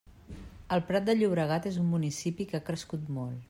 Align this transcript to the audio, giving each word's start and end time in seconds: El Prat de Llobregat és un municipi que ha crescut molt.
El 0.77 0.81
Prat 0.87 1.05
de 1.11 1.15
Llobregat 1.19 1.67
és 1.73 1.79
un 1.83 1.87
municipi 1.93 2.51
que 2.51 2.61
ha 2.63 2.67
crescut 2.71 3.09
molt. 3.19 3.37